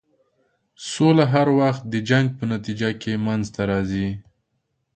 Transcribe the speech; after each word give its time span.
سوله 0.91 1.25
هر 1.33 1.47
وخت 1.59 1.83
د 1.87 1.95
جنګ 2.09 2.27
په 2.37 2.43
نتیجه 2.53 2.89
کې 3.01 3.13
منځته 3.25 3.61
راځي. 3.71 4.09